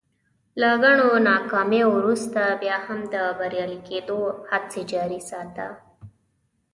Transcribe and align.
له 0.61 0.69
ګڼو 0.83 1.09
ناکاميو 1.27 1.87
ورورسته 1.95 2.43
بيا 2.61 2.77
هم 2.85 2.99
د 3.13 3.15
بريالي 3.39 3.79
کېدو 3.89 4.19
هڅې 4.49 4.81
جاري 4.91 5.21
ساته. 5.29 5.67